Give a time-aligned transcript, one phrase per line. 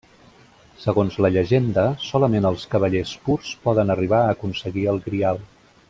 [0.85, 5.45] Segons la llegenda, solament els cavallers purs poden arribar a aconseguir el Grial.